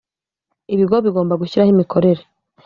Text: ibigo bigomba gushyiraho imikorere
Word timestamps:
ibigo 0.73 0.95
bigomba 1.05 1.39
gushyiraho 1.41 1.71
imikorere 1.75 2.21